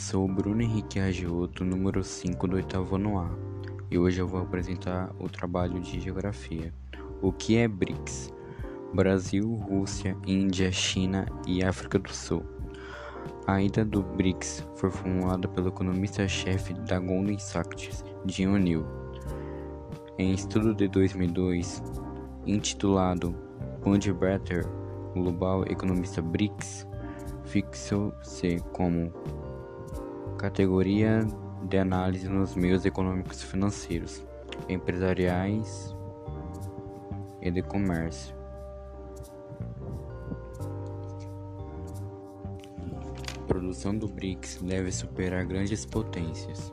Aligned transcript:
sou 0.00 0.24
o 0.24 0.28
Bruno 0.28 0.62
Henrique 0.62 0.98
Agioto, 0.98 1.62
número 1.62 2.02
5 2.02 2.48
do 2.48 2.56
oitavo 2.56 2.96
ano 2.96 3.18
A, 3.18 3.30
e 3.90 3.98
hoje 3.98 4.18
eu 4.18 4.26
vou 4.26 4.40
apresentar 4.40 5.14
o 5.18 5.28
trabalho 5.28 5.78
de 5.78 6.00
geografia. 6.00 6.72
O 7.20 7.30
que 7.30 7.58
é 7.58 7.68
BRICS? 7.68 8.32
Brasil, 8.94 9.54
Rússia, 9.56 10.16
Índia, 10.26 10.72
China 10.72 11.26
e 11.46 11.62
África 11.62 11.98
do 11.98 12.08
Sul. 12.08 12.42
A 13.46 13.60
ida 13.60 13.84
do 13.84 14.02
BRICS 14.02 14.66
foi 14.74 14.90
formulada 14.90 15.46
pelo 15.46 15.68
economista-chefe 15.68 16.72
da 16.72 16.98
Goldman 16.98 17.38
Sachs, 17.38 18.02
Jim 18.24 18.46
O'Neill. 18.46 18.86
Em 20.16 20.32
estudo 20.32 20.74
de 20.74 20.88
2002, 20.88 21.82
intitulado 22.46 23.34
Bond 23.84 24.10
Better 24.14 24.66
Global 25.12 25.62
Economista 25.64 26.22
BRICS, 26.22 26.88
fixou-se 27.44 28.60
como 28.72 29.12
categoria 30.40 31.20
de 31.64 31.76
análise 31.76 32.26
nos 32.26 32.56
meios 32.56 32.86
econômicos 32.86 33.42
financeiros, 33.42 34.24
empresariais 34.70 35.94
e 37.42 37.50
de 37.50 37.62
comércio. 37.62 38.34
A 43.38 43.42
produção 43.46 43.94
do 43.94 44.08
BRICS 44.08 44.62
deve 44.62 44.90
superar 44.90 45.44
grandes 45.44 45.84
potências. 45.84 46.72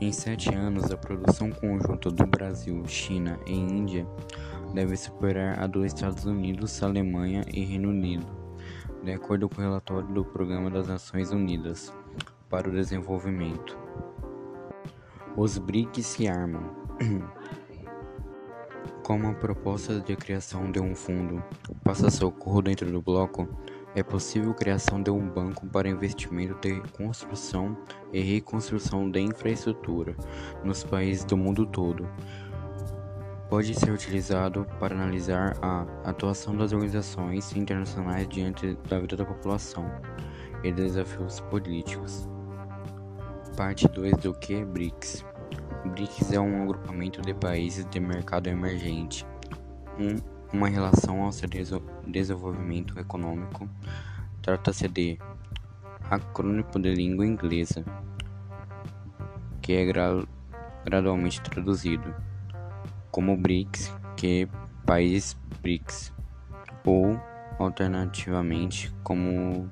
Em 0.00 0.10
sete 0.10 0.52
anos, 0.52 0.90
a 0.90 0.96
produção 0.96 1.52
conjunta 1.52 2.10
do 2.10 2.26
Brasil, 2.26 2.82
China 2.88 3.38
e 3.46 3.54
Índia 3.54 4.04
deve 4.74 4.96
superar 4.96 5.60
a 5.60 5.68
dos 5.68 5.86
Estados 5.86 6.24
Unidos, 6.24 6.82
Alemanha 6.82 7.44
e 7.46 7.64
Reino 7.64 7.90
Unido, 7.90 8.26
de 9.04 9.12
acordo 9.12 9.48
com 9.48 9.60
o 9.60 9.64
relatório 9.64 10.08
do 10.08 10.24
Programa 10.24 10.68
das 10.68 10.88
Nações 10.88 11.30
Unidas 11.30 11.94
para 12.56 12.70
o 12.70 12.72
Desenvolvimento. 12.72 13.78
Os 15.36 15.58
BRICS 15.58 16.06
se 16.06 16.26
armam. 16.26 16.74
Como 19.04 19.28
a 19.28 19.34
proposta 19.34 20.00
de 20.00 20.16
criação 20.16 20.72
de 20.72 20.80
um 20.80 20.94
fundo 20.94 21.44
passa 21.84 22.10
socorro 22.10 22.62
dentro 22.62 22.90
do 22.90 23.02
bloco, 23.02 23.46
é 23.94 24.02
possível 24.02 24.52
a 24.52 24.54
criação 24.54 25.02
de 25.02 25.10
um 25.10 25.28
banco 25.28 25.66
para 25.66 25.86
investimento 25.86 26.58
de 26.62 26.80
construção 26.96 27.76
e 28.10 28.22
reconstrução 28.22 29.10
de 29.10 29.20
infraestrutura 29.20 30.16
nos 30.64 30.82
países 30.82 31.26
do 31.26 31.36
mundo 31.36 31.66
todo. 31.66 32.08
Pode 33.50 33.74
ser 33.74 33.90
utilizado 33.90 34.66
para 34.80 34.94
analisar 34.94 35.58
a 35.60 35.82
atuação 36.08 36.56
das 36.56 36.72
organizações 36.72 37.54
internacionais 37.54 38.26
diante 38.26 38.78
da 38.88 38.98
vida 38.98 39.14
da 39.14 39.26
população 39.26 39.84
e 40.64 40.72
desafios 40.72 41.40
políticos. 41.40 42.26
Parte 43.56 43.88
2 43.88 44.18
do 44.18 44.34
que 44.34 44.52
é 44.52 44.64
BRICS? 44.66 45.24
BRICS 45.86 46.32
é 46.32 46.38
um 46.38 46.64
agrupamento 46.64 47.22
de 47.22 47.32
países 47.32 47.86
de 47.86 47.98
mercado 47.98 48.48
emergente, 48.48 49.26
um, 49.98 50.16
uma 50.54 50.68
relação 50.68 51.22
ao 51.22 51.32
seu 51.32 51.48
desenvolvimento 52.06 53.00
econômico. 53.00 53.66
Trata-se 54.42 54.86
de 54.88 55.18
acrônimo 56.10 56.68
de 56.78 56.94
língua 56.94 57.26
inglesa, 57.26 57.82
que 59.62 59.72
é 59.72 59.86
gra 59.86 60.22
gradualmente 60.84 61.40
traduzido 61.40 62.14
como 63.10 63.38
BRICS, 63.38 63.90
que 64.18 64.42
é 64.42 64.48
países 64.84 65.34
BRICS, 65.62 66.12
ou 66.84 67.18
alternativamente 67.58 68.94
como 69.02 69.70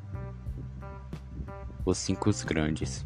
os 1.84 1.98
cinco 1.98 2.30
grandes. 2.46 3.04